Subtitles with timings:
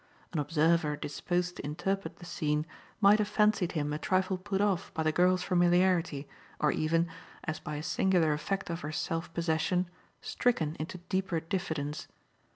[0.33, 2.65] An observer disposed to interpret the scene
[3.01, 6.27] might have fancied him a trifle put off by the girl's familiarity,
[6.59, 7.07] or even,
[7.43, 9.87] as by a singular effect of her self possession,
[10.19, 12.07] stricken into deeper diffidence.